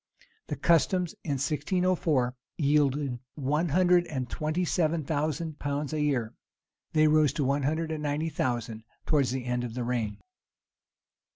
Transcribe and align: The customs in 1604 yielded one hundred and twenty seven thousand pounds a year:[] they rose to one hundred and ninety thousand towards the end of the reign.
The 0.47 0.55
customs 0.55 1.13
in 1.23 1.33
1604 1.33 2.35
yielded 2.57 3.19
one 3.35 3.69
hundred 3.69 4.07
and 4.07 4.27
twenty 4.27 4.65
seven 4.65 5.03
thousand 5.03 5.59
pounds 5.59 5.93
a 5.93 6.01
year:[] 6.01 6.33
they 6.93 7.07
rose 7.07 7.31
to 7.33 7.43
one 7.43 7.61
hundred 7.61 7.91
and 7.91 8.01
ninety 8.01 8.29
thousand 8.29 8.83
towards 9.05 9.29
the 9.29 9.45
end 9.45 9.63
of 9.63 9.75
the 9.75 9.83
reign. 9.83 10.17